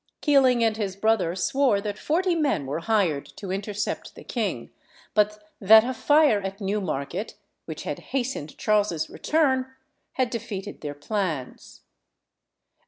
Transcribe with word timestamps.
Keeling 0.21 0.63
and 0.63 0.77
his 0.77 0.95
brother 0.95 1.35
swore 1.35 1.79
that 1.79 1.99
forty 1.99 2.33
men 2.33 2.65
were 2.65 2.79
hired 2.79 3.23
to 3.37 3.51
intercept 3.51 4.15
the 4.15 4.23
king, 4.23 4.71
but 5.13 5.51
that 5.59 5.83
a 5.83 5.93
fire 5.93 6.41
at 6.41 6.59
Newmarket, 6.59 7.35
which 7.65 7.83
had 7.83 7.99
hastened 7.99 8.57
Charles's 8.57 9.11
return, 9.11 9.75
had 10.13 10.31
defeated 10.31 10.81
their 10.81 10.95
plans. 10.95 11.81